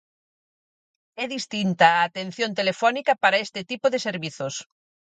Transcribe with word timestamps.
É 1.23 1.25
distinta 1.35 1.85
a 1.91 2.03
atención 2.07 2.51
telefónica 2.59 3.13
para 3.23 3.41
este 3.45 3.61
tipo 3.71 3.85
de 3.93 3.99
servizos. 4.07 4.53